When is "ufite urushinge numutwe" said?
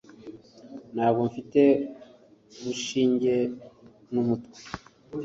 1.29-4.59